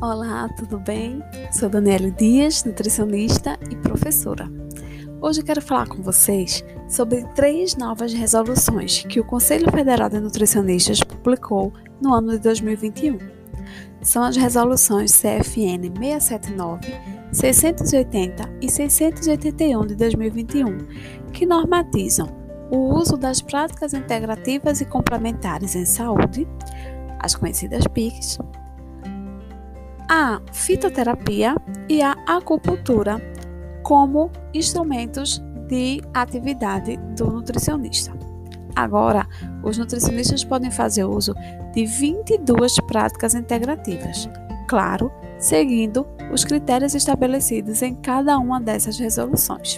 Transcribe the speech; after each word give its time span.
Olá, 0.00 0.48
tudo 0.50 0.78
bem? 0.78 1.20
Sou 1.50 1.68
Daniela 1.68 2.08
Dias, 2.12 2.62
nutricionista 2.62 3.58
e 3.68 3.74
professora. 3.74 4.48
Hoje 5.20 5.42
quero 5.42 5.60
falar 5.60 5.88
com 5.88 6.00
vocês 6.00 6.64
sobre 6.88 7.24
três 7.34 7.76
novas 7.76 8.12
resoluções 8.12 9.02
que 9.02 9.18
o 9.18 9.24
Conselho 9.24 9.68
Federal 9.72 10.08
de 10.08 10.20
Nutricionistas 10.20 11.02
publicou 11.02 11.72
no 12.00 12.14
ano 12.14 12.30
de 12.30 12.38
2021. 12.38 13.18
São 14.00 14.22
as 14.22 14.36
resoluções 14.36 15.10
CFN 15.20 15.90
679, 15.98 16.94
680 17.32 18.50
e 18.60 18.70
681 18.70 19.84
de 19.84 19.96
2021, 19.96 20.78
que 21.32 21.44
normatizam 21.44 22.28
o 22.70 22.94
uso 22.94 23.16
das 23.16 23.42
práticas 23.42 23.92
integrativas 23.94 24.80
e 24.80 24.84
complementares 24.84 25.74
em 25.74 25.84
saúde, 25.84 26.46
as 27.18 27.34
conhecidas 27.34 27.84
PICs, 27.88 28.38
a 30.08 30.40
fitoterapia 30.52 31.54
e 31.88 32.02
a 32.02 32.12
acupuntura 32.26 33.20
como 33.82 34.30
instrumentos 34.54 35.42
de 35.68 36.00
atividade 36.14 36.96
do 37.14 37.26
nutricionista. 37.26 38.12
Agora, 38.74 39.26
os 39.62 39.76
nutricionistas 39.76 40.44
podem 40.44 40.70
fazer 40.70 41.04
uso 41.04 41.34
de 41.74 41.84
22 41.84 42.76
práticas 42.86 43.34
integrativas, 43.34 44.28
claro, 44.66 45.10
seguindo 45.38 46.06
os 46.32 46.44
critérios 46.44 46.94
estabelecidos 46.94 47.82
em 47.82 47.94
cada 47.94 48.38
uma 48.38 48.60
dessas 48.60 48.98
resoluções. 48.98 49.76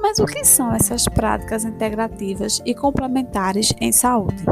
Mas 0.00 0.18
o 0.18 0.26
que 0.26 0.44
são 0.44 0.74
essas 0.74 1.04
práticas 1.06 1.64
integrativas 1.64 2.60
e 2.66 2.74
complementares 2.74 3.72
em 3.80 3.92
saúde? 3.92 4.44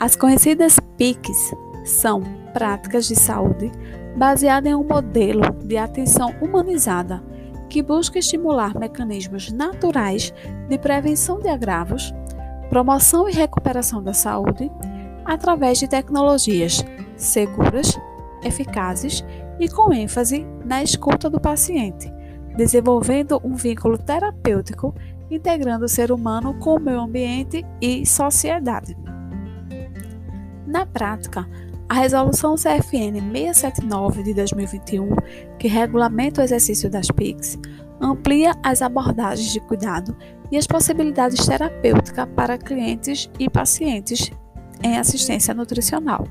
As 0.00 0.16
conhecidas 0.16 0.78
PICs 0.96 1.52
são 1.88 2.22
práticas 2.52 3.06
de 3.06 3.16
saúde 3.16 3.70
baseadas 4.16 4.70
em 4.70 4.74
um 4.74 4.84
modelo 4.84 5.52
de 5.64 5.76
atenção 5.76 6.34
humanizada 6.40 7.22
que 7.68 7.82
busca 7.82 8.18
estimular 8.18 8.78
mecanismos 8.78 9.52
naturais 9.52 10.32
de 10.68 10.78
prevenção 10.78 11.38
de 11.38 11.48
agravos, 11.48 12.12
promoção 12.68 13.28
e 13.28 13.32
recuperação 13.32 14.02
da 14.02 14.12
saúde 14.12 14.70
através 15.24 15.78
de 15.78 15.86
tecnologias 15.86 16.84
seguras, 17.16 17.98
eficazes 18.42 19.24
e 19.60 19.68
com 19.68 19.92
ênfase 19.92 20.46
na 20.64 20.82
escuta 20.82 21.28
do 21.28 21.40
paciente, 21.40 22.10
desenvolvendo 22.56 23.40
um 23.44 23.54
vínculo 23.54 23.98
terapêutico 23.98 24.94
integrando 25.30 25.84
o 25.84 25.88
ser 25.88 26.10
humano 26.10 26.54
com 26.58 26.76
o 26.76 26.80
meio 26.80 27.00
ambiente 27.00 27.64
e 27.80 28.06
sociedade. 28.06 28.96
Na 30.66 30.86
prática, 30.86 31.46
a 31.88 31.94
Resolução 31.94 32.54
CFN 32.54 33.18
679 33.32 34.22
de 34.22 34.34
2021, 34.34 35.08
que 35.58 35.68
regulamenta 35.68 36.42
o 36.42 36.44
exercício 36.44 36.90
das 36.90 37.10
PICs, 37.10 37.58
amplia 38.00 38.52
as 38.62 38.82
abordagens 38.82 39.52
de 39.52 39.60
cuidado 39.60 40.14
e 40.50 40.58
as 40.58 40.66
possibilidades 40.66 41.46
terapêuticas 41.46 42.28
para 42.36 42.58
clientes 42.58 43.30
e 43.38 43.48
pacientes 43.48 44.30
em 44.82 44.98
assistência 44.98 45.54
nutricional. 45.54 46.26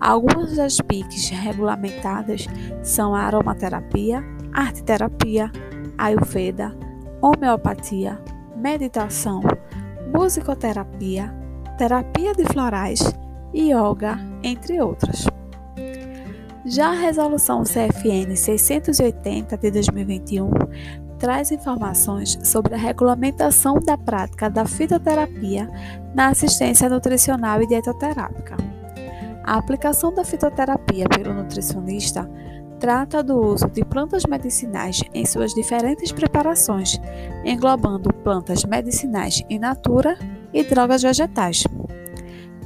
Algumas 0.00 0.56
das 0.56 0.80
PICs 0.80 1.30
regulamentadas 1.30 2.46
são 2.82 3.14
a 3.14 3.22
aromaterapia, 3.22 4.24
arteterapia, 4.52 5.50
ayurveda, 5.98 6.74
homeopatia, 7.20 8.18
meditação, 8.56 9.42
musicoterapia, 10.14 11.34
terapia 11.76 12.32
de 12.34 12.44
florais 12.44 13.00
yoga, 13.54 14.29
entre 14.42 14.80
outras. 14.80 15.26
Já 16.64 16.90
a 16.90 16.94
resolução 16.94 17.62
CFN 17.62 18.36
680 18.36 19.56
de 19.56 19.70
2021 19.70 20.50
traz 21.18 21.50
informações 21.50 22.38
sobre 22.44 22.74
a 22.74 22.78
regulamentação 22.78 23.78
da 23.78 23.96
prática 23.96 24.48
da 24.48 24.64
fitoterapia 24.64 25.68
na 26.14 26.28
assistência 26.28 26.88
nutricional 26.88 27.62
e 27.62 27.66
dietoterápica. 27.66 28.56
A 29.44 29.56
aplicação 29.56 30.14
da 30.14 30.24
fitoterapia 30.24 31.06
pelo 31.08 31.34
nutricionista 31.34 32.28
trata 32.78 33.22
do 33.22 33.38
uso 33.38 33.68
de 33.68 33.84
plantas 33.84 34.24
medicinais 34.24 35.02
em 35.12 35.26
suas 35.26 35.52
diferentes 35.52 36.12
preparações, 36.12 36.98
englobando 37.44 38.12
plantas 38.22 38.64
medicinais 38.64 39.42
in 39.50 39.58
natura 39.58 40.16
e 40.52 40.64
drogas 40.64 41.02
vegetais. 41.02 41.64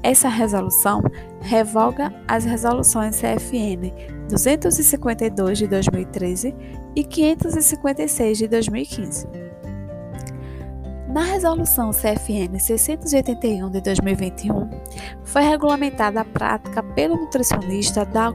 Essa 0.04 0.28
resolução 0.28 1.02
revoga 1.40 2.12
as 2.28 2.44
resoluções 2.44 3.18
CFN 3.18 3.90
252 4.28 5.56
de 5.56 5.66
2013 5.66 6.54
e 6.94 7.02
556 7.02 8.36
de 8.36 8.46
2015. 8.46 9.26
Na 11.08 11.22
resolução 11.22 11.90
CFN 11.90 12.58
681 12.58 13.70
de 13.70 13.80
2021, 13.80 14.68
foi 15.24 15.42
regulamentada 15.42 16.20
a 16.20 16.24
prática 16.24 16.82
pelo 16.82 17.16
nutricionista 17.16 18.04
da 18.04 18.26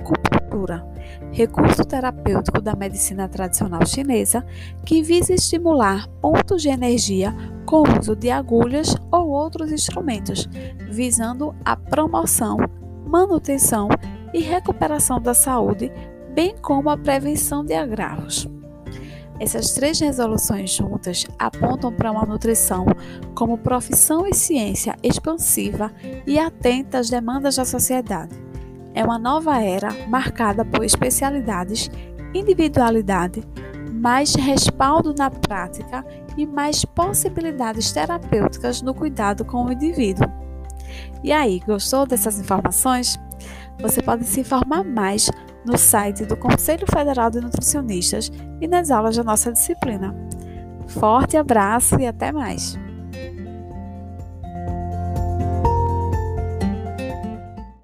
acupuntura, 0.50 0.84
recurso 1.32 1.86
terapêutico 1.86 2.62
da 2.62 2.76
medicina 2.76 3.28
tradicional 3.28 3.86
chinesa 3.86 4.44
que 4.86 5.02
visa 5.04 5.34
estimular 5.34 6.08
pontos 6.22 6.62
de 6.62 6.70
energia 6.70 7.34
com 7.66 7.84
o 7.84 8.00
uso 8.00 8.16
de 8.16 8.32
agulhas 8.32 8.96
ou 9.12 9.30
outros 9.30 9.72
instrumentos, 9.72 10.50
visando 10.90 11.56
a 11.64 11.76
promoção, 11.76 12.58
manutenção 13.06 13.88
e 14.34 14.42
recuperação 14.42 15.22
da 15.22 15.34
saúde, 15.34 15.92
bem 16.34 16.56
como 16.62 16.90
a 16.90 16.98
prevenção 16.98 17.64
de 17.64 17.74
agravos. 17.74 18.48
Essas 19.40 19.72
três 19.72 19.98
resoluções 20.00 20.72
juntas 20.72 21.26
apontam 21.38 21.94
para 21.94 22.12
uma 22.12 22.26
nutrição 22.26 22.86
como 23.34 23.58
profissão 23.58 24.28
e 24.28 24.34
ciência 24.34 24.98
expansiva 25.02 25.94
e 26.28 26.38
atenta 26.38 27.00
às 27.00 27.10
demandas 27.10 27.56
da 27.56 27.64
sociedade. 27.64 28.49
É 28.94 29.03
uma 29.03 29.19
nova 29.19 29.61
era 29.61 29.89
marcada 30.07 30.66
por 30.66 30.83
especialidades, 30.83 31.89
individualidade, 32.33 33.44
mais 33.91 34.35
respaldo 34.35 35.13
na 35.17 35.29
prática 35.29 36.05
e 36.38 36.45
mais 36.45 36.85
possibilidades 36.85 37.91
terapêuticas 37.91 38.81
no 38.81 38.94
cuidado 38.94 39.44
com 39.45 39.66
o 39.66 39.72
indivíduo. 39.72 40.27
E 41.23 41.31
aí, 41.31 41.59
gostou 41.66 42.05
dessas 42.05 42.39
informações? 42.39 43.19
Você 43.81 44.01
pode 44.01 44.25
se 44.25 44.41
informar 44.41 44.83
mais 44.83 45.29
no 45.66 45.77
site 45.77 46.25
do 46.25 46.35
Conselho 46.35 46.85
Federal 46.91 47.29
de 47.29 47.41
Nutricionistas 47.41 48.31
e 48.61 48.67
nas 48.67 48.89
aulas 48.89 49.16
da 49.16 49.23
nossa 49.23 49.51
disciplina. 49.51 50.16
Forte 50.88 51.38
abraço 51.38 52.00
e 52.00 52.07
até 52.07 52.31
mais! 52.31 52.77